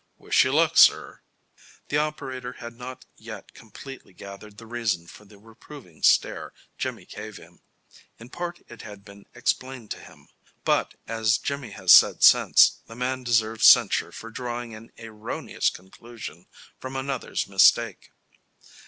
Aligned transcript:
Wish 0.17 0.45
you 0.45 0.51
luck, 0.51 0.79
sir." 0.79 1.21
The 1.89 1.97
operator 1.97 2.53
has 2.53 2.73
not 2.73 3.05
yet 3.17 3.53
completely 3.53 4.13
gathered 4.13 4.57
the 4.57 4.65
reason 4.65 5.05
for 5.05 5.25
the 5.25 5.37
reproving 5.37 6.01
stare 6.01 6.53
Jimmy 6.75 7.05
gave 7.05 7.37
him. 7.37 7.61
In 8.17 8.29
part 8.29 8.61
it 8.67 8.81
has 8.81 8.97
been 8.97 9.25
explained 9.35 9.91
to 9.91 9.99
him. 9.99 10.27
But, 10.65 10.95
as 11.07 11.37
Jimmy 11.37 11.69
has 11.73 11.91
said 11.91 12.23
since, 12.23 12.79
the 12.87 12.95
man 12.95 13.23
deserved 13.23 13.61
censure 13.61 14.11
for 14.11 14.31
drawing 14.31 14.73
an 14.73 14.91
erroneous 14.97 15.69
conclusion 15.69 16.47
from 16.79 16.95
another's 16.95 17.47
mistake. 17.47 18.09